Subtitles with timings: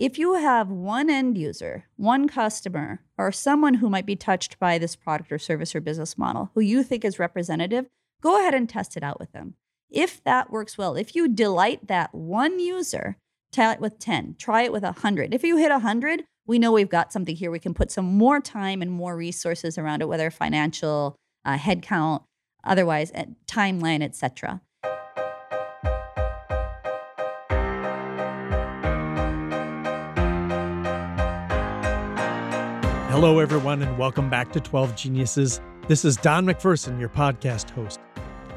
[0.00, 4.78] if you have one end user, one customer, or someone who might be touched by
[4.78, 7.84] this product or service or business model who you think is representative,
[8.22, 9.56] go ahead and test it out with them.
[9.90, 13.18] If that works well, if you delight that one user,
[13.52, 15.34] try it with 10, try it with 100.
[15.34, 17.50] If you hit 100, we know we've got something here.
[17.50, 21.14] We can put some more time and more resources around it, whether financial,
[21.44, 22.22] uh, headcount,
[22.64, 24.62] otherwise, uh, timeline, etc.
[33.20, 35.60] Hello, everyone, and welcome back to 12 Geniuses.
[35.88, 38.00] This is Don MacPherson, your podcast host.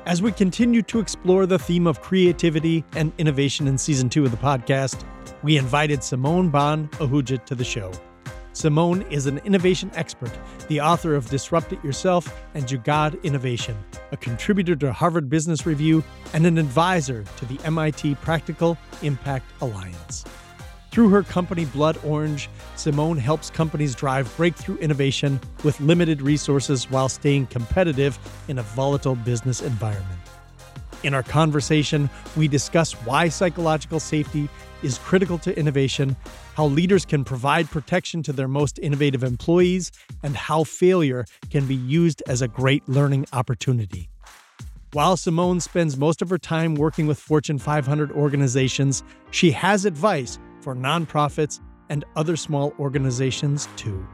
[0.06, 4.32] As we continue to explore the theme of creativity and innovation in season two of
[4.32, 5.04] the podcast,
[5.44, 7.92] we invited Simone Bhan Ahuja to the show.
[8.54, 10.32] Simone is an innovation expert,
[10.70, 13.76] the author of Disrupt It Yourself and Jugaad Innovation,
[14.14, 20.24] a contributor to Harvard Business Review, and an advisor to the MIT Practical Impact Alliance.
[20.94, 27.10] Through her company Blood Orange, Simone helps companies drive breakthrough innovation with limited resources while
[27.10, 30.20] staying competitive in a volatile business environment.
[31.02, 34.48] In our conversation, we discuss why psychological safety
[34.84, 36.16] is critical to innovation,
[36.54, 41.74] how leaders can provide protection to their most innovative employees, and how failure can be
[41.74, 44.10] used as a great learning opportunity.
[44.92, 50.38] While Simone spends most of her time working with Fortune 500 organizations, she has advice
[50.64, 54.06] for nonprofits and other small organizations too.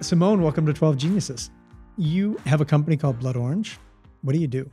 [0.00, 1.50] Simone, welcome to 12 Geniuses.
[1.96, 3.78] You have a company called Blood Orange.
[4.22, 4.70] What do you do?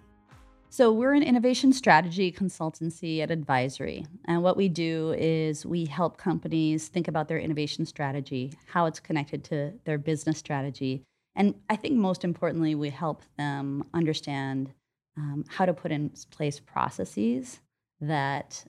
[0.69, 4.05] So, we're an innovation strategy consultancy at Advisory.
[4.25, 8.99] And what we do is we help companies think about their innovation strategy, how it's
[8.99, 11.03] connected to their business strategy.
[11.35, 14.73] And I think most importantly, we help them understand
[15.17, 17.59] um, how to put in place processes
[18.01, 18.65] that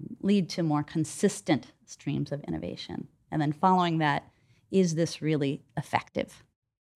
[0.00, 3.08] um, lead to more consistent streams of innovation.
[3.30, 4.24] And then following that,
[4.70, 6.44] is this really effective?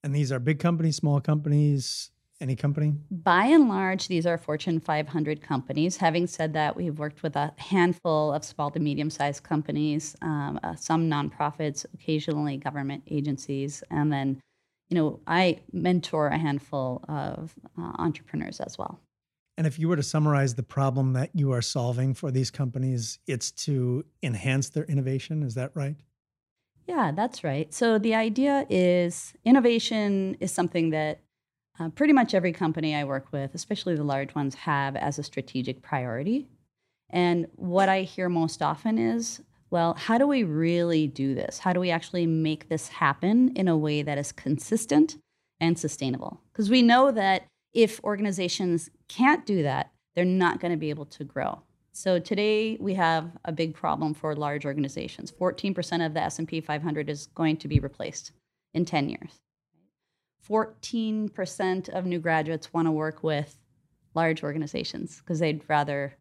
[0.02, 2.10] And these are big companies, small companies,
[2.40, 2.94] any company?
[3.10, 5.98] By and large, these are Fortune 500 companies.
[5.98, 10.58] Having said that, we've worked with a handful of small to medium sized companies, um,
[10.62, 14.40] uh, some nonprofits, occasionally government agencies, and then
[14.90, 19.00] you know, I mentor a handful of uh, entrepreneurs as well.
[19.56, 23.18] And if you were to summarize the problem that you are solving for these companies,
[23.26, 25.42] it's to enhance their innovation.
[25.42, 25.96] Is that right?
[26.86, 27.72] Yeah, that's right.
[27.72, 31.20] So the idea is innovation is something that
[31.78, 35.22] uh, pretty much every company I work with, especially the large ones, have as a
[35.22, 36.48] strategic priority.
[37.08, 39.40] And what I hear most often is
[39.70, 41.60] well, how do we really do this?
[41.60, 45.16] How do we actually make this happen in a way that is consistent
[45.60, 46.40] and sustainable?
[46.52, 51.06] Because we know that if organizations can't do that, they're not going to be able
[51.06, 51.62] to grow.
[51.92, 55.30] So today we have a big problem for large organizations.
[55.32, 58.32] 14% of the S&P 500 is going to be replaced
[58.74, 59.40] in 10 years.
[60.48, 63.56] 14% of new graduates want to work with
[64.14, 66.16] large organizations because they'd rather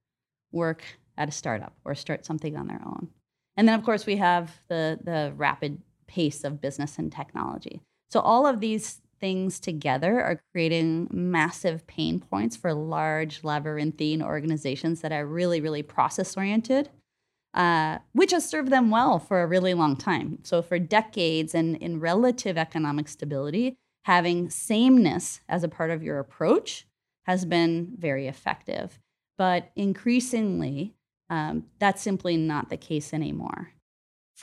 [0.52, 0.84] work
[1.18, 3.10] at a startup or start something on their own.
[3.60, 7.82] And then, of course, we have the, the rapid pace of business and technology.
[8.10, 15.02] So, all of these things together are creating massive pain points for large labyrinthine organizations
[15.02, 16.90] that are really, really process oriented,
[17.54, 20.40] uh, which has served them well for a really long time.
[20.44, 23.76] So, for decades and in relative economic stability,
[24.06, 26.88] having sameness as a part of your approach
[27.26, 29.00] has been very effective.
[29.38, 30.96] But increasingly,
[31.30, 33.74] um, that's simply not the case anymore.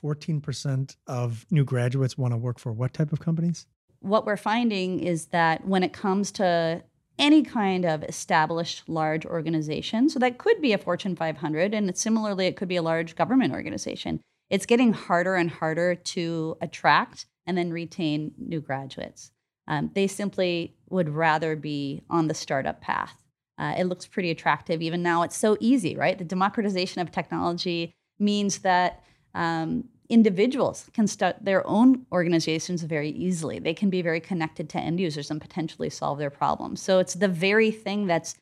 [0.00, 3.66] 14% of new graduates want to work for what type of companies?
[4.00, 6.82] What we're finding is that when it comes to
[7.18, 12.46] any kind of established large organization, so that could be a Fortune 500, and similarly,
[12.46, 14.20] it could be a large government organization,
[14.50, 19.30] it's getting harder and harder to attract and then retain new graduates.
[19.66, 23.25] Um, they simply would rather be on the startup path
[23.58, 24.82] uh, it looks pretty attractive.
[24.82, 26.18] Even now, it's so easy, right?
[26.18, 29.02] The democratization of technology means that
[29.34, 33.58] um, individuals can start their own organizations very easily.
[33.58, 36.80] They can be very connected to end users and potentially solve their problems.
[36.80, 38.36] So it's the very thing that's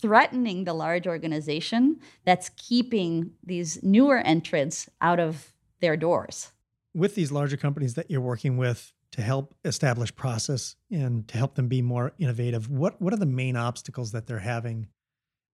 [0.00, 6.52] threatening the large organization that's keeping these newer entrants out of their doors.
[6.94, 11.56] With these larger companies that you're working with, to help establish process and to help
[11.56, 14.86] them be more innovative what what are the main obstacles that they're having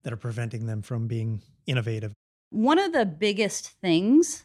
[0.04, 2.12] that are preventing them from being innovative
[2.50, 4.44] one of the biggest things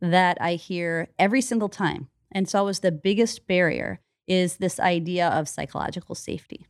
[0.00, 3.98] that i hear every single time and it's always the biggest barrier
[4.28, 6.64] is this idea of psychological safety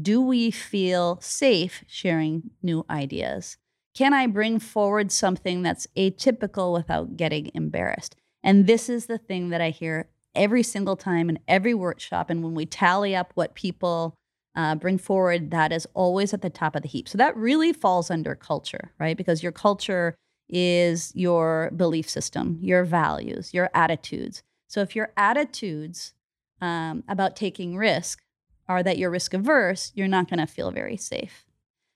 [0.00, 3.58] do we feel safe sharing new ideas?
[3.94, 8.16] Can I bring forward something that's atypical without getting embarrassed?
[8.42, 12.30] And this is the thing that I hear every single time in every workshop.
[12.30, 14.14] And when we tally up what people
[14.54, 17.08] uh, bring forward, that is always at the top of the heap.
[17.08, 19.16] So that really falls under culture, right?
[19.16, 20.14] Because your culture
[20.48, 24.42] is your belief system, your values, your attitudes.
[24.68, 26.14] So if your attitudes
[26.60, 28.22] um, about taking risk
[28.68, 31.44] are that you're risk averse, you're not going to feel very safe.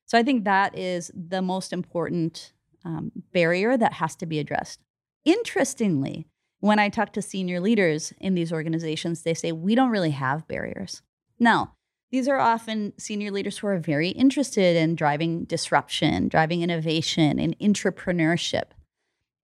[0.06, 2.52] So I think that is the most important
[2.84, 4.80] um, barrier that has to be addressed.
[5.24, 6.28] Interestingly,
[6.60, 10.48] when I talk to senior leaders in these organizations, they say we don't really have
[10.48, 11.02] barriers.
[11.38, 11.74] Now,
[12.10, 17.58] these are often senior leaders who are very interested in driving disruption, driving innovation, and
[17.58, 18.70] entrepreneurship.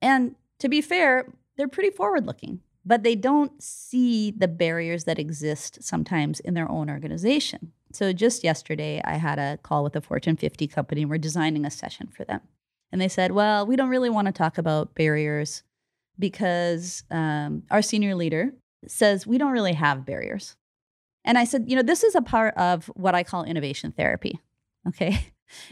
[0.00, 1.26] And to be fair,
[1.56, 6.70] they're pretty forward looking, but they don't see the barriers that exist sometimes in their
[6.70, 7.72] own organization.
[7.92, 11.02] So just yesterday, I had a call with a Fortune 50 company.
[11.02, 12.40] And we're designing a session for them.
[12.90, 15.62] And they said, well, we don't really want to talk about barriers
[16.22, 18.52] because um, our senior leader
[18.86, 20.56] says we don't really have barriers.
[21.24, 24.40] And I said, you know, this is a part of what I call innovation therapy.
[24.88, 25.28] Okay.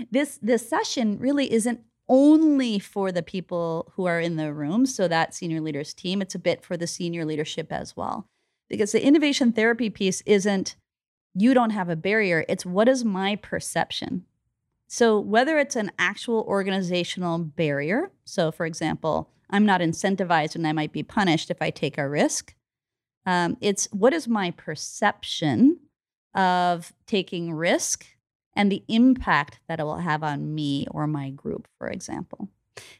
[0.09, 5.09] This this session really isn't only for the people who are in the room, so
[5.09, 8.29] that senior leaders team, it's a bit for the senior leadership as well.
[8.69, 10.77] Because the innovation therapy piece isn't
[11.35, 14.27] you don't have a barrier, it's what is my perception?
[14.87, 20.73] So whether it's an actual organizational barrier, so for example, I'm not incentivized and I
[20.73, 22.55] might be punished if I take a risk.
[23.27, 25.81] Um, it's what is my perception
[26.35, 28.07] of taking risk
[28.55, 32.49] and the impact that it will have on me or my group, for example.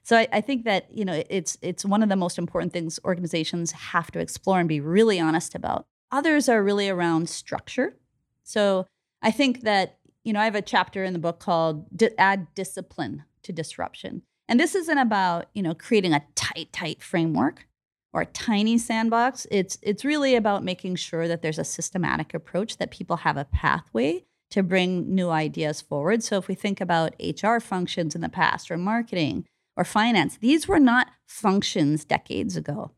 [0.03, 3.01] So I, I, think that you know it's it's one of the most important things
[3.05, 5.87] organizations have to explore and be really honest about.
[6.13, 7.97] Others are really around structure.
[8.43, 8.87] So
[9.23, 11.87] I think that you know I have a chapter in the book called
[12.19, 17.67] "Add Discipline to Disruption," and this isn't about you know creating a tight tight framework
[18.13, 19.47] or a tiny sandbox.
[19.51, 23.45] It's it's really about making sure that there's a systematic approach that people have a
[23.47, 26.25] pathway to bring new ideas forward.
[26.25, 30.67] So if we think about HR functions in the past or marketing or finance, these
[30.67, 32.91] were not functions decades ago.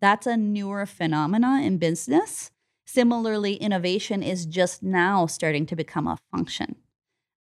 [0.00, 2.52] That's a newer phenomena in business.
[2.86, 6.76] Similarly, innovation is just now starting to become a function.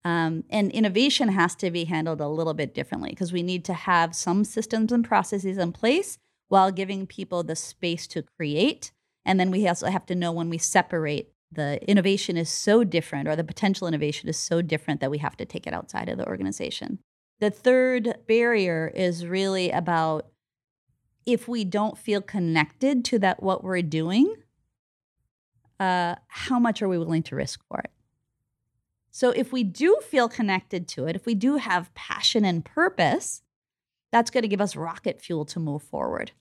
[0.05, 3.73] Um, and innovation has to be handled a little bit differently because we need to
[3.73, 6.17] have some systems and processes in place
[6.47, 8.91] while giving people the space to create.
[9.25, 13.27] And then we also have to know when we separate the innovation is so different
[13.27, 16.17] or the potential innovation is so different that we have to take it outside of
[16.17, 16.99] the organization.
[17.39, 20.27] The third barrier is really about
[21.25, 24.35] if we don't feel connected to that what we're doing,
[25.79, 27.91] uh, how much are we willing to risk for it?
[29.11, 33.41] So if we do feel connected to it, if we do have passion and purpose,
[34.11, 36.31] that's going to give us rocket fuel to move forward.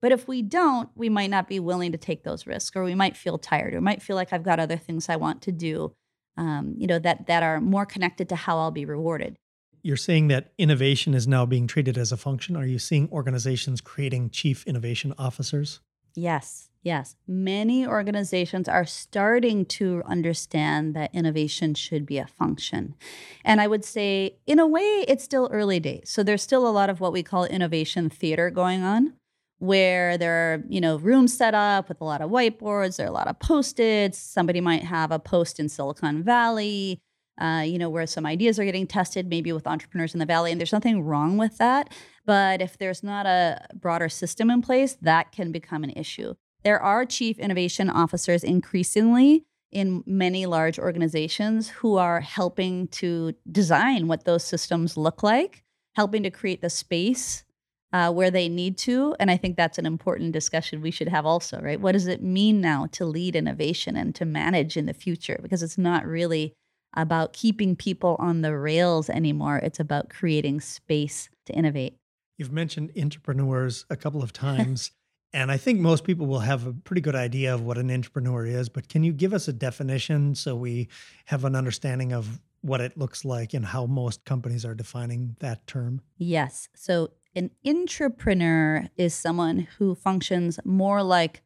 [0.00, 2.94] But if we don't, we might not be willing to take those risks, or we
[2.94, 5.94] might feel tired, or might feel like I've got other things I want to do,
[6.36, 9.38] um, you know, that that are more connected to how I'll be rewarded.
[9.82, 12.56] You're saying that innovation is now being treated as a function.
[12.56, 15.80] Are you seeing organizations creating chief innovation officers?
[16.18, 17.14] Yes, yes.
[17.28, 22.96] Many organizations are starting to understand that innovation should be a function.
[23.44, 26.10] And I would say, in a way, it's still early days.
[26.10, 29.14] So there's still a lot of what we call innovation theater going on
[29.60, 33.10] where there are you know rooms set up with a lot of whiteboards there are
[33.10, 37.00] a lot of post-its somebody might have a post in silicon valley
[37.40, 40.52] uh, you know where some ideas are getting tested maybe with entrepreneurs in the valley
[40.52, 41.92] and there's nothing wrong with that
[42.28, 46.80] but if there's not a broader system in place that can become an issue there
[46.80, 54.24] are chief innovation officers increasingly in many large organizations who are helping to design what
[54.24, 55.64] those systems look like
[55.98, 57.44] helping to create the space
[57.92, 59.16] uh, where they need to.
[59.18, 61.80] And I think that's an important discussion we should have also, right?
[61.80, 65.40] What does it mean now to lead innovation and to manage in the future?
[65.42, 66.52] Because it's not really
[66.94, 71.96] about keeping people on the rails anymore, it's about creating space to innovate.
[72.38, 74.92] You've mentioned entrepreneurs a couple of times.
[75.32, 78.46] and I think most people will have a pretty good idea of what an entrepreneur
[78.46, 80.88] is, but can you give us a definition so we
[81.26, 85.66] have an understanding of what it looks like and how most companies are defining that
[85.66, 86.00] term?
[86.16, 86.68] Yes.
[86.74, 91.42] So an intrapreneur is someone who functions more like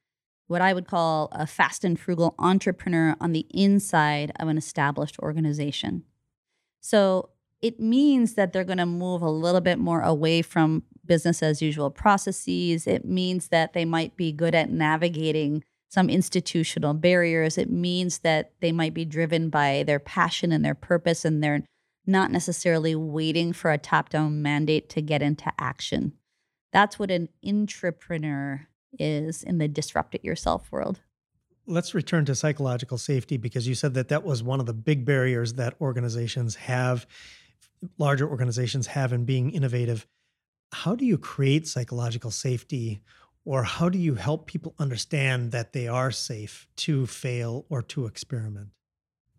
[0.46, 5.18] what I would call a fast and frugal entrepreneur on the inside of an established
[5.18, 6.04] organization.
[6.80, 7.30] So
[7.62, 11.62] it means that they're going to move a little bit more away from business as
[11.62, 12.86] usual processes.
[12.86, 17.56] It means that they might be good at navigating some institutional barriers.
[17.56, 21.64] It means that they might be driven by their passion and their purpose, and they're
[22.06, 26.14] not necessarily waiting for a top down mandate to get into action.
[26.72, 28.66] That's what an intrapreneur
[28.98, 31.00] is in the disrupt it yourself world.
[31.66, 35.04] Let's return to psychological safety because you said that that was one of the big
[35.04, 37.06] barriers that organizations have,
[37.98, 40.06] larger organizations have in being innovative.
[40.72, 43.02] How do you create psychological safety
[43.44, 48.06] or how do you help people understand that they are safe to fail or to
[48.06, 48.68] experiment?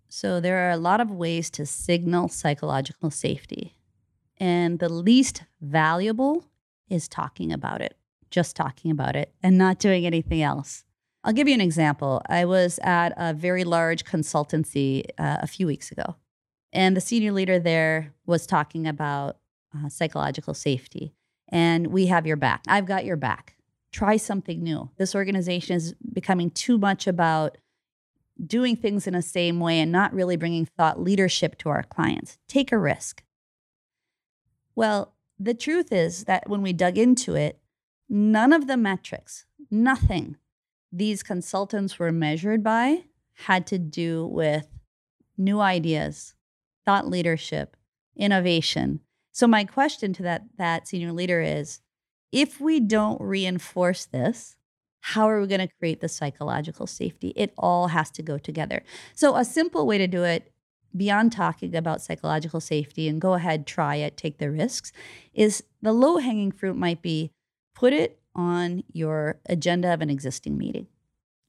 [0.10, 3.78] So, there are a lot of ways to signal psychological safety.
[4.38, 6.46] And the least valuable
[6.90, 7.98] is talking about it,
[8.30, 10.84] just talking about it and not doing anything else.
[11.24, 12.22] I'll give you an example.
[12.28, 16.16] I was at a very large consultancy uh, a few weeks ago,
[16.74, 19.38] and the senior leader there was talking about
[19.74, 21.14] uh, psychological safety.
[21.50, 22.64] And we have your back.
[22.68, 23.54] I've got your back
[23.94, 24.90] try something new.
[24.98, 27.58] This organization is becoming too much about
[28.46, 32.40] doing things in the same way and not really bringing thought leadership to our clients.
[32.48, 33.24] Take a risk.
[34.76, 37.60] Well, the truth is that when we dug into it,
[38.10, 40.38] none of the metrics, nothing
[40.92, 44.68] these consultants were measured by had to do with
[45.38, 46.34] new ideas,
[46.86, 47.76] thought leadership,
[48.16, 49.00] innovation.
[49.32, 51.82] So my question to that that senior leader is
[52.32, 54.58] if we don't reinforce this,
[55.02, 57.34] how are we going to create the psychological safety?
[57.36, 58.84] It all has to go together.
[59.14, 60.54] So, a simple way to do it,
[60.96, 64.92] beyond talking about psychological safety and go ahead, try it, take the risks,
[65.34, 67.32] is the low hanging fruit might be
[67.76, 70.88] put it on your agenda of an existing meeting.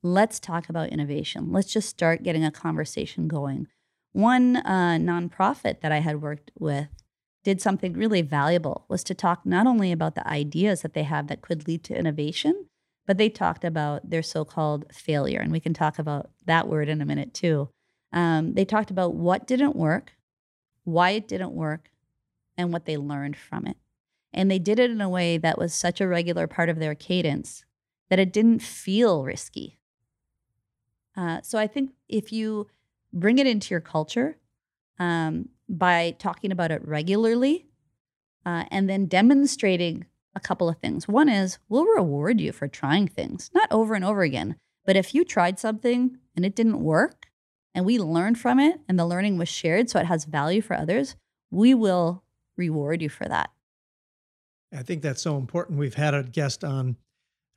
[0.03, 1.53] Let's talk about innovation.
[1.53, 3.69] Let's just start getting a conversation going.
[4.15, 6.87] One uh, nonprofit that I had worked with
[7.43, 11.27] did something really valuable was to talk not only about the ideas that they have
[11.27, 12.67] that could lead to innovation,
[13.09, 17.01] but they talked about their so-called failure, and we can talk about that word in
[17.01, 17.71] a minute too.
[18.13, 20.13] Um, they talked about what didn't work,
[20.85, 21.91] why it didn't work,
[22.57, 23.77] and what they learned from it.
[24.33, 26.95] And they did it in a way that was such a regular part of their
[26.95, 27.65] cadence
[28.11, 29.81] that it didn't feel risky.
[31.17, 32.69] Uh, so I think if you
[33.15, 34.37] bring it into your culture,
[34.99, 37.67] um, by talking about it regularly
[38.45, 40.05] uh, and then demonstrating
[40.35, 41.09] a couple of things.
[41.09, 45.15] One is we'll reward you for trying things, not over and over again, but if
[45.15, 47.27] you tried something and it didn't work
[47.75, 50.77] and we learned from it and the learning was shared so it has value for
[50.77, 51.17] others,
[51.51, 52.23] we will
[52.57, 53.51] reward you for that.
[54.77, 55.79] I think that's so important.
[55.79, 56.97] We've had a guest on.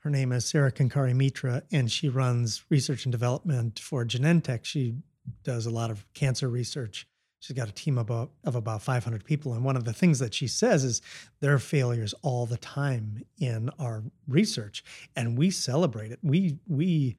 [0.01, 4.63] Her name is Sarah Kenkare-Mitra, and she runs research and development for Genentech.
[4.63, 4.95] She
[5.43, 7.07] does a lot of cancer research
[7.39, 9.53] She's got a team about, of about 500 people.
[9.53, 11.01] And one of the things that she says is
[11.39, 14.83] there are failures all the time in our research,
[15.15, 16.19] and we celebrate it.
[16.23, 17.17] We, we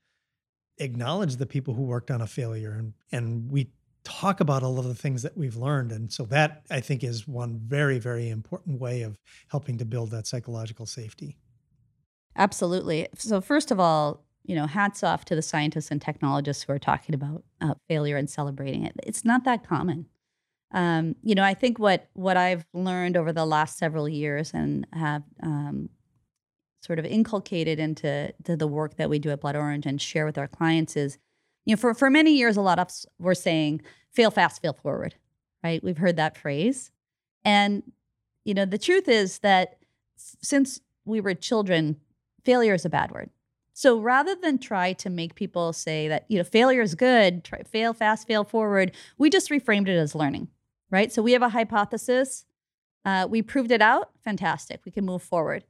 [0.79, 3.71] acknowledge the people who worked on a failure and, and we
[4.05, 5.93] talk about all of the things that we've learned.
[5.93, 10.11] And so that I think is one very, very important way of helping to build
[10.11, 11.37] that psychological safety.
[12.35, 13.09] Absolutely.
[13.17, 16.79] So, first of all, you know, hats off to the scientists and technologists who are
[16.79, 18.95] talking about uh, failure and celebrating it.
[19.03, 20.07] It's not that common.
[20.73, 24.87] Um, you know, I think what what I've learned over the last several years and
[24.95, 25.91] have um,
[26.83, 30.25] sort of inculcated into to the work that we do at Blood Orange and share
[30.25, 31.19] with our clients is,
[31.67, 34.73] you know, for for many years, a lot of us were saying "fail fast, fail
[34.73, 35.15] forward,"
[35.63, 35.85] right?
[35.85, 36.91] We've heard that phrase,
[37.45, 37.83] and
[38.45, 39.77] you know, the truth is that
[40.17, 41.97] since we were children,
[42.45, 43.31] failure is a bad word
[43.79, 47.63] so rather than try to make people say that, you know, failure is good, try,
[47.63, 50.49] fail fast, fail forward, we just reframed it as learning,
[50.91, 51.13] right?
[51.13, 52.45] So we have a hypothesis.
[53.05, 54.11] Uh, we proved it out.
[54.25, 54.81] Fantastic.
[54.85, 55.63] We can move forward.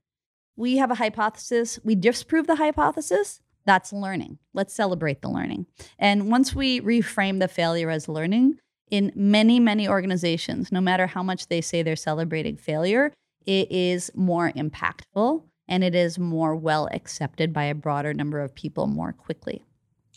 [0.57, 1.81] We have a hypothesis.
[1.85, 3.43] We disprove the hypothesis.
[3.67, 4.39] That's learning.
[4.55, 5.67] Let's celebrate the learning.
[5.99, 8.59] And once we reframe the failure as learning,
[8.91, 13.13] in many, many organizations, no matter how much they say they're celebrating failure,
[13.45, 18.55] it is more impactful and it is more well accepted by a broader number of
[18.55, 19.63] people more quickly.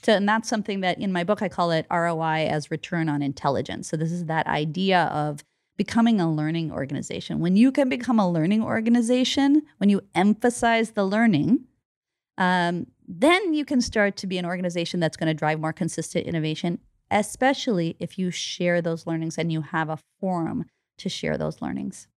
[0.03, 3.21] So, and that's something that in my book I call it ROI as return on
[3.21, 3.89] intelligence.
[3.89, 5.43] So, this is that idea of
[5.77, 7.39] becoming a learning organization.
[7.39, 11.65] When you can become a learning organization, when you emphasize the learning,
[12.37, 16.25] um, then you can start to be an organization that's going to drive more consistent
[16.25, 16.79] innovation,
[17.09, 20.65] especially if you share those learnings and you have a forum
[20.97, 22.07] to share those learnings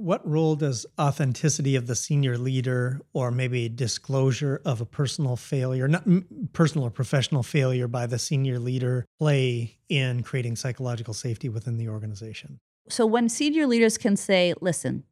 [0.00, 5.86] what role does authenticity of the senior leader or maybe disclosure of a personal failure
[5.86, 6.04] not
[6.52, 11.88] personal or professional failure by the senior leader play in creating psychological safety within the
[11.88, 15.04] organization so when senior leaders can say listen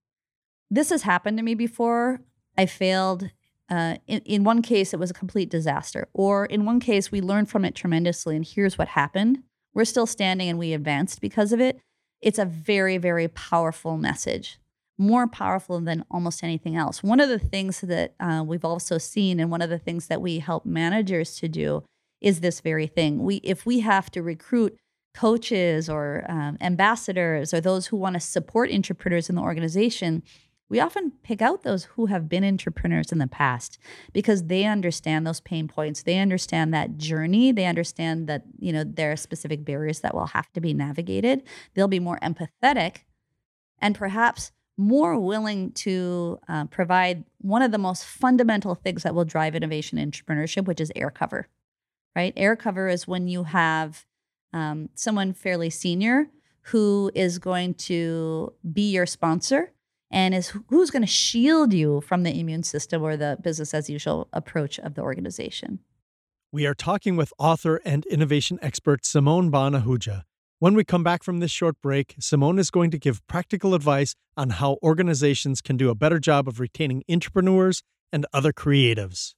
[0.71, 2.21] this has happened to me before
[2.57, 3.31] i failed
[3.71, 6.09] uh, in, in one case, it was a complete disaster.
[6.15, 9.43] Or in one case, we learned from it tremendously, and here's what happened.
[9.75, 11.79] We're still standing and we advanced because of it.
[12.23, 14.59] It's a very, very powerful message,
[14.99, 17.03] more powerful than almost anything else.
[17.03, 20.21] One of the things that uh, we've also seen, and one of the things that
[20.21, 21.85] we help managers to do,
[22.21, 23.23] is this very thing.
[23.23, 24.77] We, if we have to recruit
[25.15, 30.23] coaches or um, ambassadors or those who want to support entrepreneurs in the organization,
[30.69, 33.79] we often pick out those who have been entrepreneurs in the past
[34.13, 38.85] because they understand those pain points they understand that journey they understand that you know
[38.85, 41.43] there are specific barriers that will have to be navigated
[41.75, 42.99] they'll be more empathetic
[43.81, 49.25] and perhaps more willing to uh, provide one of the most fundamental things that will
[49.25, 51.49] drive innovation in entrepreneurship which is air cover
[52.17, 54.07] right air cover is when you have
[54.55, 56.29] um, someone fairly senior
[56.63, 59.73] who is going to be your sponsor
[60.11, 63.91] and is who's going to shield you from the immune system or the business as
[63.91, 65.81] usual approach of the organization.
[66.51, 70.23] We are talking with author and innovation expert Simone Bhan Ahuja.
[70.61, 74.17] When we come back from this short break, Simone is going to give practical advice
[74.37, 79.35] on how organizations can do a better job of retaining entrepreneurs and other creatives.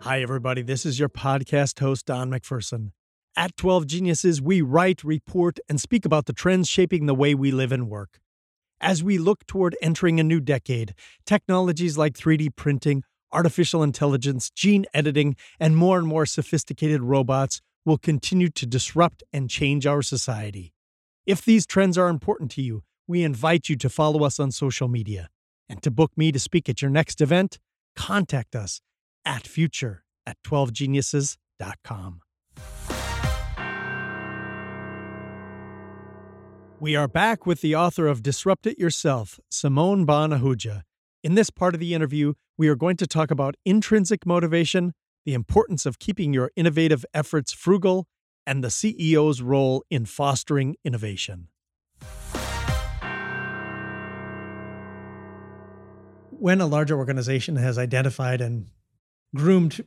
[0.00, 0.62] Hi, everybody.
[0.62, 2.92] This is your podcast host, Don MacPherson.
[3.36, 7.50] At 12 Geniuses, we write, report, and speak about the trends shaping the way we
[7.50, 8.18] live and work.
[8.80, 10.94] As we look toward entering a new decade,
[11.26, 13.02] technologies like 3D printing,
[13.34, 19.50] artificial intelligence, gene editing, and more and more sophisticated robots will continue to disrupt and
[19.50, 20.72] change our society.
[21.26, 24.88] If these trends are important to you, we invite you to follow us on social
[24.88, 25.28] media.
[25.68, 27.58] And to book me to speak at your next event,
[27.96, 28.80] contact us
[29.24, 32.20] at future at 12geniuses.com.
[36.80, 40.82] We are back with the author of Disrupt It Yourself, Simone Bhan Ahuja.
[41.22, 44.92] In this part of the interview, we are going to talk about intrinsic motivation,
[45.24, 48.06] the importance of keeping your innovative efforts frugal,
[48.46, 51.48] and the CEO's role in fostering innovation.
[56.30, 58.66] When a larger organization has identified and
[59.34, 59.84] groomed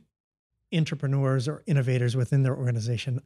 [0.74, 3.20] entrepreneurs or innovators within their organization,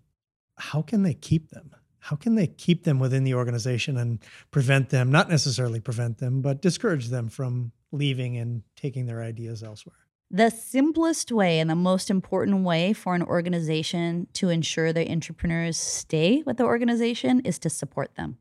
[0.59, 1.71] how can they keep them?
[2.07, 4.19] how can they keep them within the organization and
[4.51, 9.63] prevent them, not necessarily prevent them, but discourage them from leaving and taking their ideas
[9.63, 9.97] elsewhere?
[10.31, 15.77] The simplest way and the most important way for an organization to ensure their entrepreneurs
[15.77, 18.39] stay with the organization is to support them,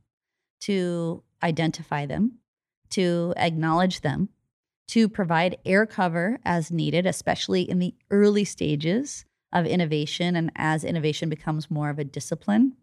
[0.62, 2.40] to identify them,
[2.92, 4.30] to acknowledge them,
[4.88, 10.86] to provide air cover as needed, especially in the early stages of innovation and as
[10.86, 12.78] innovation becomes more of a discipline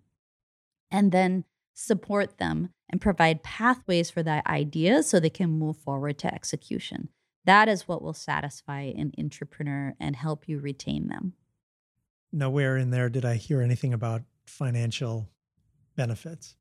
[0.90, 1.44] and then
[1.78, 7.08] support them and provide pathways for that idea so they can move forward to execution.
[7.44, 11.34] That is what will satisfy an entrepreneur and help you retain them.
[12.32, 15.28] Nowhere in there did I hear anything about financial
[15.94, 16.56] benefits.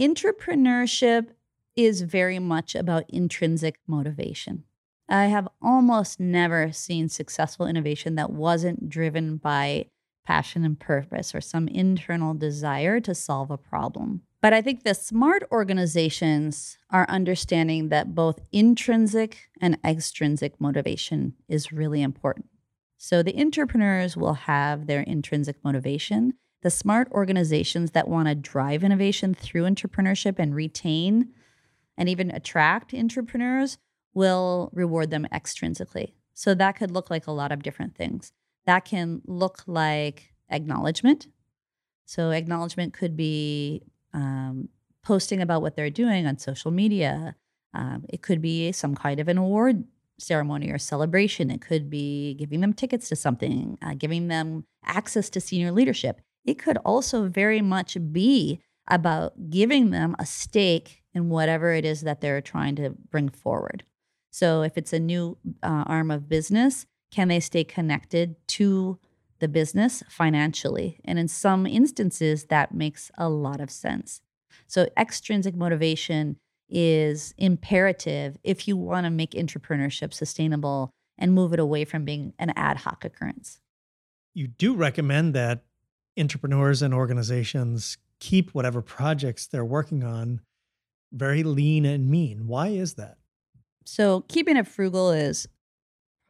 [0.00, 1.28] Entrepreneurship
[1.76, 4.64] is very much about intrinsic motivation.
[5.08, 9.86] I have almost never seen successful innovation that wasn't driven by
[10.26, 14.22] passion and purpose or some internal desire to solve a problem.
[14.42, 21.70] But I think the smart organizations are understanding that both intrinsic and extrinsic motivation is
[21.70, 22.46] really important.
[22.98, 26.34] So the entrepreneurs will have their intrinsic motivation.
[26.62, 31.32] The smart organizations that want to drive innovation through entrepreneurship and retain
[31.96, 33.78] and even attract entrepreneurs
[34.12, 36.14] will reward them extrinsically.
[36.34, 38.32] So that could look like a lot of different things.
[38.66, 41.28] That can look like acknowledgement.
[42.04, 43.82] So, acknowledgement could be
[44.14, 44.68] um,
[45.02, 47.36] posting about what they're doing on social media.
[47.74, 49.84] Um, it could be some kind of an award
[50.18, 51.50] ceremony or celebration.
[51.50, 56.20] It could be giving them tickets to something, uh, giving them access to senior leadership.
[56.44, 62.02] It could also very much be about giving them a stake in whatever it is
[62.02, 63.84] that they're trying to bring forward.
[64.30, 68.98] So, if it's a new uh, arm of business, can they stay connected to
[69.42, 71.00] the business financially?
[71.04, 74.22] And in some instances, that makes a lot of sense.
[74.66, 76.36] So, extrinsic motivation
[76.70, 82.32] is imperative if you want to make entrepreneurship sustainable and move it away from being
[82.38, 83.60] an ad hoc occurrence.
[84.32, 85.64] You do recommend that
[86.18, 90.40] entrepreneurs and organizations keep whatever projects they're working on
[91.12, 92.46] very lean and mean.
[92.46, 93.18] Why is that?
[93.84, 95.48] So, keeping it frugal is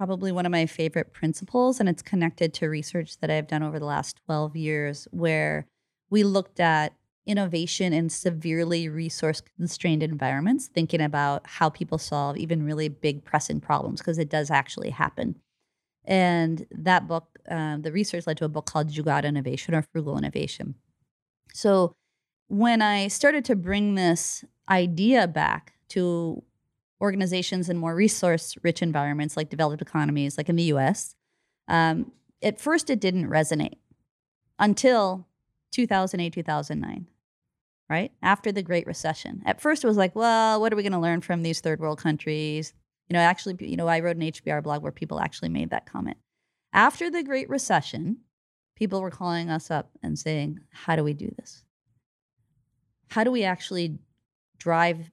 [0.03, 3.79] probably one of my favorite principles, and it's connected to research that I've done over
[3.79, 5.69] the last 12 years, where
[6.11, 12.65] we looked at innovation in severely resource constrained environments, thinking about how people solve even
[12.65, 15.37] really big pressing problems, because it does actually happen.
[16.05, 20.19] And that book, uh, the research led to a book called Jugaad Innovation or Frugal
[20.19, 20.75] Innovation.
[21.55, 21.95] So
[22.49, 26.43] when I started to bring this idea back to
[27.03, 31.15] organizations in more resource rich environments like developed economies, like in the US,
[31.69, 32.12] um,
[32.43, 33.79] at first it didn't resonate
[34.59, 35.27] until
[35.73, 37.07] 2008, 2009
[37.93, 38.11] right?
[38.23, 39.43] After the Great Recession.
[39.45, 41.79] At first, it was like, well, what are we going to learn from these third
[41.79, 42.73] world countries?
[43.09, 45.85] You know, actually, you know, I wrote an HBR blog where people actually made that
[45.85, 46.17] comment.
[46.73, 48.17] After the Great Recession,
[48.77, 51.65] people were calling us up and saying, how do we do this?
[53.09, 53.99] How do we actually
[54.57, 55.11] drive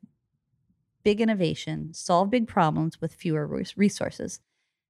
[1.03, 4.39] big innovation, solve big problems with fewer resources?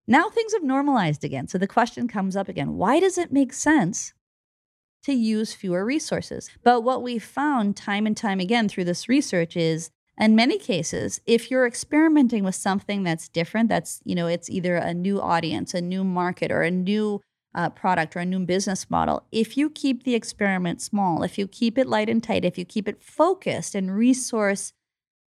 [0.07, 1.47] Now things have normalized again.
[1.47, 4.13] So the question comes up again why does it make sense
[5.03, 6.49] to use fewer resources.
[6.63, 11.21] But what we found time and time again through this research is in many cases
[11.25, 15.73] if you're experimenting with something that's different that's you know it's either a new audience
[15.73, 17.21] a new market or a new
[17.55, 21.47] uh, product or a new business model if you keep the experiment small if you
[21.47, 24.73] keep it light and tight if you keep it focused and resource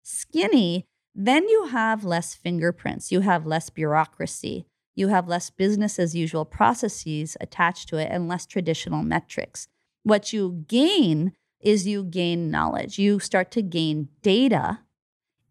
[0.04, 6.16] skinny then you have less fingerprints you have less bureaucracy you have less business as
[6.16, 9.68] usual processes attached to it and less traditional metrics.
[10.04, 13.00] What you gain is you gain knowledge.
[13.00, 14.80] You start to gain data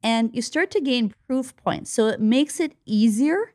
[0.03, 1.91] and you start to gain proof points.
[1.91, 3.55] So it makes it easier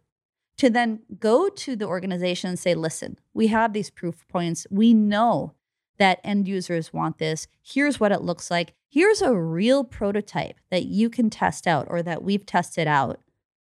[0.58, 4.66] to then go to the organization and say, listen, we have these proof points.
[4.70, 5.54] We know
[5.98, 7.48] that end users want this.
[7.62, 8.74] Here's what it looks like.
[8.88, 13.20] Here's a real prototype that you can test out or that we've tested out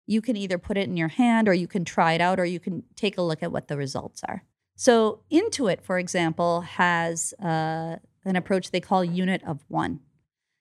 [0.10, 2.46] you can either put it in your hand or you can try it out or
[2.46, 4.44] you can take a look at what the results are.
[4.76, 10.00] So, Intuit, for example, has uh, an approach they call unit of one.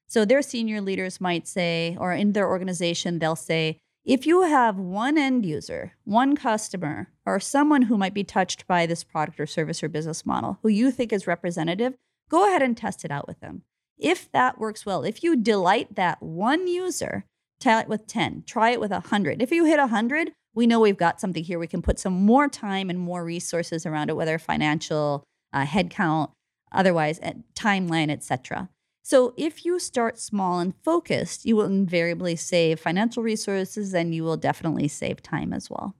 [0.07, 4.79] So, their senior leaders might say, or in their organization, they'll say, if you have
[4.79, 9.47] one end user, one customer, or someone who might be touched by this product or
[9.47, 11.95] service or business model who you think is representative,
[12.29, 13.63] go ahead and test it out with them.
[13.97, 17.25] If that works well, if you delight that one user,
[17.61, 18.45] Try it with 10.
[18.47, 19.43] Try it with 100.
[19.43, 21.59] If you hit 100, we know we've got something here.
[21.59, 26.31] We can put some more time and more resources around it, whether financial, uh, headcount,
[26.71, 28.69] otherwise, uh, timeline, etc.
[29.09, 34.23] So if you start small and focused, you will invariably save financial resources and you
[34.23, 35.95] will definitely save time as well.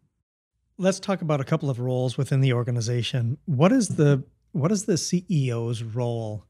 [0.77, 3.39] Let's talk about a couple of roles within the organization.
[3.47, 6.45] What is the what is the CEO's role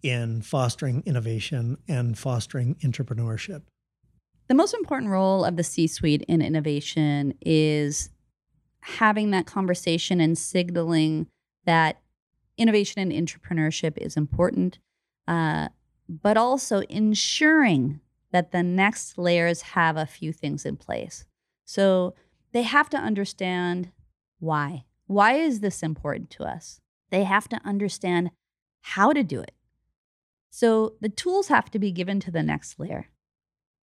[0.00, 3.62] in fostering innovation and fostering entrepreneurship?
[4.46, 8.10] The most important role of the C suite in innovation is
[8.78, 11.26] having that conversation and signaling
[11.64, 12.00] that
[12.56, 14.78] innovation and entrepreneurship is important,
[15.26, 15.70] uh,
[16.08, 18.00] but also ensuring
[18.32, 21.24] that the next layers have a few things in place.
[21.64, 22.14] So
[22.52, 23.92] they have to understand
[24.38, 24.84] why.
[25.06, 26.80] Why is this important to us?
[27.10, 28.30] They have to understand
[28.82, 29.52] how to do it.
[30.50, 33.08] So the tools have to be given to the next layer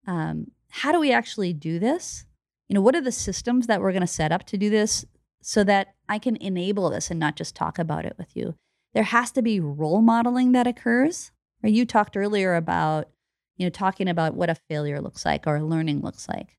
[0.07, 2.25] um, how do we actually do this?
[2.69, 5.05] You know, what are the systems that we're going to set up to do this
[5.43, 8.55] so that I can enable this and not just talk about it with you?
[8.95, 11.33] There has to be role modeling that occurs.
[11.63, 13.09] You talked earlier about,
[13.57, 16.59] you know, talking about what a failure looks like or a learning looks like.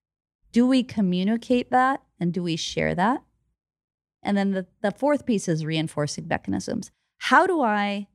[0.52, 3.24] Do we communicate that and do we share that?
[4.22, 6.92] And then the, the fourth piece is reinforcing mechanisms.
[7.18, 8.08] How do I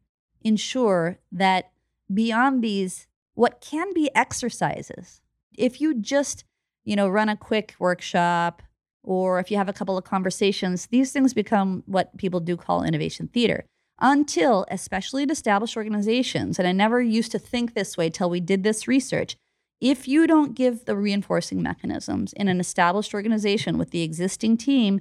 [0.43, 1.71] ensure that
[2.13, 5.21] beyond these what can be exercises.
[5.57, 6.45] If you just,
[6.85, 8.63] you know, run a quick workshop
[9.05, 12.83] or if you have a couple of conversations, these things become what people do call
[12.83, 13.65] innovation theater.
[14.01, 18.41] Until, especially at established organizations, and I never used to think this way till we
[18.41, 19.37] did this research,
[19.81, 25.01] if you don't give the reinforcing mechanisms in an established organization with the existing team,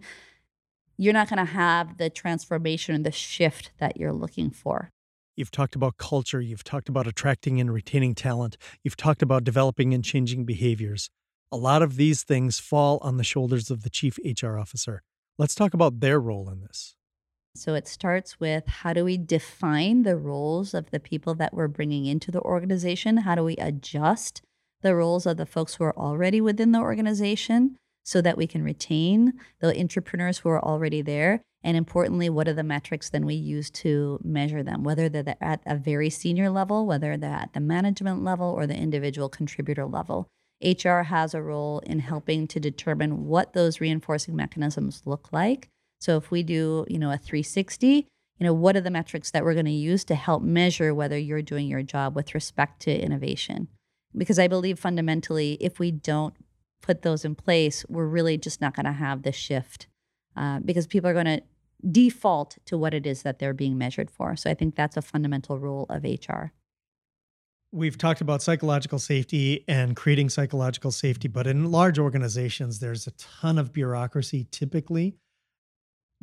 [0.98, 4.90] you're not going to have the transformation and the shift that you're looking for.
[5.36, 6.42] You've talked about culture.
[6.42, 8.58] You've talked about attracting and retaining talent.
[8.84, 11.12] You've talked about developing and changing behaviors.
[11.52, 15.04] A lot of these things fall on the shoulders of the chief HR officer.
[15.38, 16.96] Let's talk about their role in this.
[17.58, 21.68] So it starts with how do we define the roles of the people that we're
[21.68, 23.18] bringing into the organization?
[23.18, 24.42] How do we adjust
[24.82, 28.64] the roles of the folks who are already within the organization so that we can
[28.64, 31.42] retain the entrepreneurs who are already there?
[31.64, 35.62] And importantly, what are the metrics then we use to measure them, whether they're at
[35.66, 40.28] a very senior level, whether they're at the management level or the individual contributor level.
[40.64, 45.70] HR has a role in helping to determine what those reinforcing mechanisms look like.
[46.00, 48.08] So if we do, you know, a 360,
[48.40, 51.18] you know, what are the metrics that we're going to use to help measure whether
[51.18, 53.68] you're doing your job with respect to innovation?
[54.16, 56.36] Because I believe fundamentally, if we don't
[56.82, 59.88] put those in place, we're really just not going to have the shift
[60.36, 61.42] uh, because people are going to
[61.92, 64.36] default to what it is that they're being measured for.
[64.36, 66.52] So I think that's a fundamental rule of HR.
[67.72, 73.12] We've talked about psychological safety and creating psychological safety, but in large organizations, there's a
[73.12, 75.16] ton of bureaucracy typically.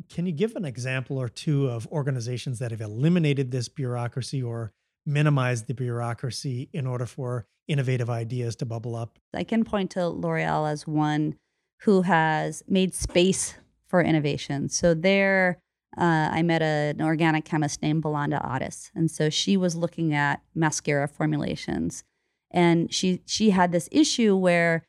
[0.09, 4.71] Can you give an example or two of organizations that have eliminated this bureaucracy or
[5.05, 9.17] minimized the bureaucracy in order for innovative ideas to bubble up?
[9.33, 11.35] I can point to L'Oreal as one
[11.81, 13.55] who has made space
[13.87, 14.69] for innovation.
[14.69, 15.59] So there,
[15.97, 20.13] uh, I met a, an organic chemist named Balanda Atis, and so she was looking
[20.13, 22.03] at mascara formulations,
[22.51, 24.83] and she she had this issue where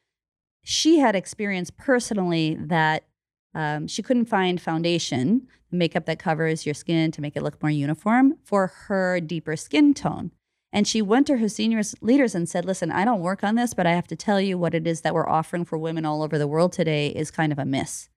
[0.64, 3.04] she had experienced personally that
[3.56, 7.70] um, she couldn't find foundation, makeup that covers your skin to make it look more
[7.70, 10.30] uniform for her deeper skin tone.
[10.74, 13.72] And she went to her senior leaders and said, Listen, I don't work on this,
[13.72, 16.22] but I have to tell you what it is that we're offering for women all
[16.22, 18.10] over the world today is kind of a miss.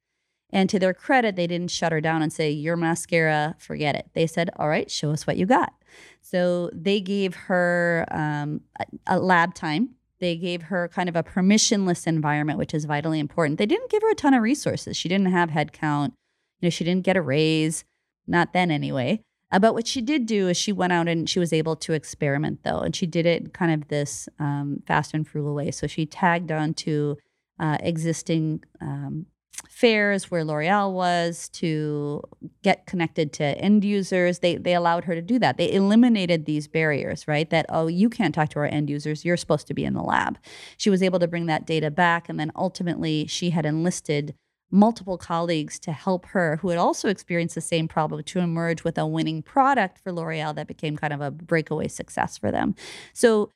[0.52, 4.10] And to their credit, they didn't shut her down and say, Your mascara, forget it.
[4.14, 5.72] They said, All right, show us what you got.
[6.20, 11.24] So they gave her um, a, a lab time they gave her kind of a
[11.24, 13.58] permissionless environment, which is vitally important.
[13.58, 14.98] They didn't give her a ton of resources.
[14.98, 16.14] She didn't have headcount.
[16.60, 17.86] You know, she didn't get a raise,
[18.28, 19.22] not then anyway.
[19.52, 21.94] Uh, but what she did do is she went out and she was able to
[21.94, 25.72] experiment though, and she did it kind of this um, fast and frugal way.
[25.72, 27.18] So she tagged on to
[27.60, 29.26] uh, existing um,
[29.68, 32.22] fairs where L'Oreal was to
[32.64, 34.40] get connected to end users.
[34.40, 35.58] They they allowed her to do that.
[35.58, 37.50] They eliminated these barriers, right?
[37.50, 39.24] That oh, you can't talk to our end users.
[39.24, 40.38] You're supposed to be in the lab.
[40.78, 44.36] She was able to bring that data back, and then ultimately she had enlisted
[44.72, 48.98] multiple colleagues to help her who had also experienced the same problem to emerge with
[48.98, 52.76] a winning product for L'Oreal that became kind of a breakaway success for them.
[53.14, 53.52] So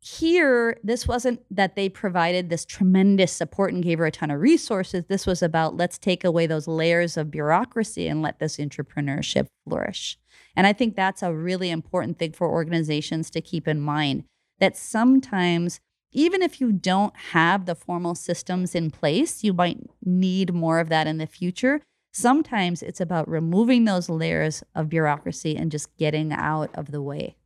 [0.00, 4.40] here, this wasn't that they provided this tremendous support and gave her a ton of
[4.40, 5.04] resources.
[5.08, 10.16] This was about let's take away those layers of bureaucracy and let this entrepreneurship flourish.
[10.54, 14.24] And I think that's a really important thing for organizations to keep in mind
[14.60, 15.80] that sometimes,
[16.12, 20.88] even if you don't have the formal systems in place, you might need more of
[20.90, 21.82] that in the future.
[22.12, 27.36] Sometimes it's about removing those layers of bureaucracy and just getting out of the way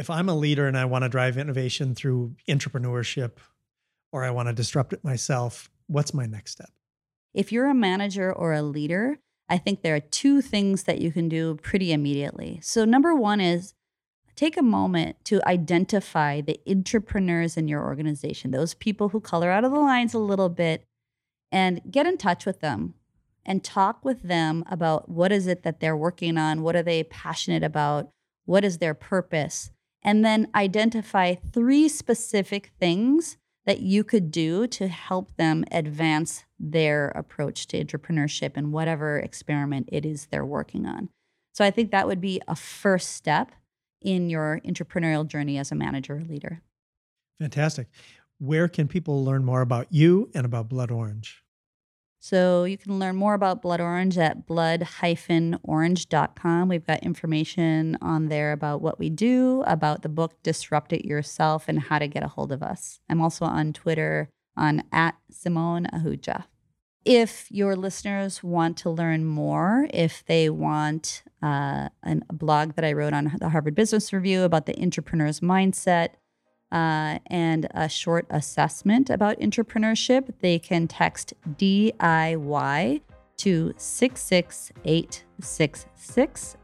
[0.00, 3.32] if I'm a leader and I want to drive innovation through entrepreneurship
[4.12, 6.70] or I want to disrupt it myself, what's my next step?
[7.34, 9.18] If you're a manager or a leader,
[9.50, 12.60] I think there are two things that you can do pretty immediately.
[12.62, 13.74] So, number one is
[14.36, 19.64] take a moment to identify the entrepreneurs in your organization, those people who color out
[19.64, 20.82] of the lines a little bit,
[21.52, 22.94] and get in touch with them
[23.44, 27.04] and talk with them about what is it that they're working on, what are they
[27.04, 28.08] passionate about,
[28.46, 29.70] what is their purpose,
[30.02, 33.36] and then identify three specific things
[33.66, 39.88] that you could do to help them advance their approach to entrepreneurship and whatever experiment
[39.92, 41.08] it is they're working on.
[41.52, 43.52] So I think that would be a first step
[44.00, 46.62] in your entrepreneurial journey as a manager or leader.
[47.38, 47.88] Fantastic.
[48.38, 51.44] Where can people learn more about you and about Blood Orange?
[52.22, 56.68] So you can learn more about Blood Orange at blood-orange.com.
[56.68, 61.64] We've got information on there about what we do, about the book Disrupt It Yourself,
[61.66, 63.00] and how to get a hold of us.
[63.08, 66.44] I'm also on Twitter on at Simone Ahuja.
[67.06, 72.84] If your listeners want to learn more, if they want uh, an, a blog that
[72.84, 76.10] I wrote on the Harvard Business Review about the entrepreneur's mindset,
[76.72, 83.02] uh, and a short assessment about entrepreneurship, they can text DIY
[83.38, 86.56] to 66866.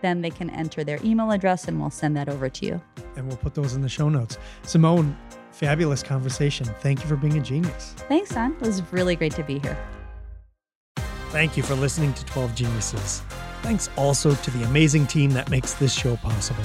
[0.00, 2.80] Then they can enter their email address and we'll send that over to you.
[3.16, 4.38] And we'll put those in the show notes.
[4.62, 5.18] Simone,
[5.50, 6.66] fabulous conversation.
[6.80, 7.94] Thank you for being a genius.
[8.08, 8.52] Thanks, Don.
[8.52, 9.76] It was really great to be here.
[11.30, 13.22] Thank you for listening to 12 Geniuses.
[13.62, 16.64] Thanks also to the amazing team that makes this show possible.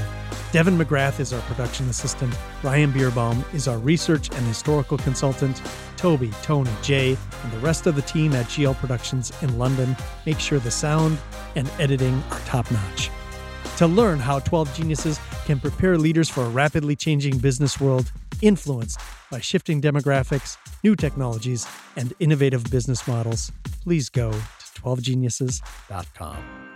[0.51, 2.33] Devin McGrath is our production assistant.
[2.61, 5.61] Ryan Bierbaum is our research and historical consultant.
[5.97, 10.39] Toby, Tony, Jay, and the rest of the team at GL Productions in London make
[10.39, 11.17] sure the sound
[11.55, 13.09] and editing are top notch.
[13.77, 18.99] To learn how 12 Geniuses can prepare leaders for a rapidly changing business world influenced
[19.31, 23.51] by shifting demographics, new technologies, and innovative business models,
[23.81, 26.72] please go to 12geniuses.com.